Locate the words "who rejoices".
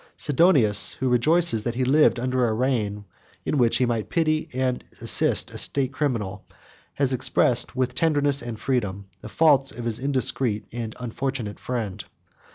0.95-1.61